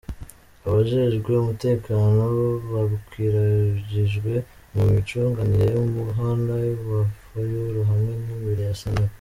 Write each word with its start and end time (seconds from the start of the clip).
Abajejwe 0.65 1.31
umutekano 1.35 2.23
bakwiragijwe 2.73 4.31
mu 4.73 4.83
micungararo 4.91 5.65
y'umuhana 5.83 6.55
wa 6.89 7.01
Fayulu 7.25 7.79
hamwe 7.89 8.13
n'imbere 8.23 8.63
ya 8.69 8.75
sentare. 8.81 9.09